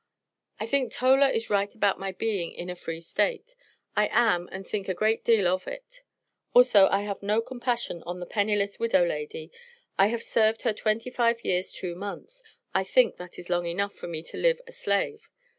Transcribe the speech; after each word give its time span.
I 0.59 0.65
think 0.65 0.91
Tolar 0.91 1.29
is 1.31 1.51
right 1.51 1.71
About 1.75 1.99
my 1.99 2.11
being 2.11 2.51
in 2.51 2.71
A 2.71 2.75
free 2.75 3.01
State, 3.01 3.53
I 3.95 4.07
am 4.11 4.49
and 4.51 4.65
think 4.65 4.89
A 4.89 4.95
great 4.95 5.23
del 5.23 5.45
of 5.47 5.67
it. 5.67 6.01
Also 6.55 6.87
I 6.87 7.03
have 7.03 7.21
no 7.21 7.39
compassion 7.39 8.01
on 8.07 8.19
the 8.19 8.25
penniless 8.25 8.79
widow 8.79 9.05
lady, 9.05 9.51
I 9.99 10.07
have 10.07 10.23
Served 10.23 10.63
her 10.63 10.73
25 10.73 11.43
yers 11.45 11.71
2 11.73 11.93
months, 11.93 12.41
I 12.73 12.83
think 12.83 13.17
that 13.17 13.37
is 13.37 13.47
long 13.51 13.67
Enough 13.67 13.93
for 13.93 14.07
me 14.07 14.23
to 14.23 14.37
live 14.37 14.59
A 14.65 14.71
Slave. 14.71 15.29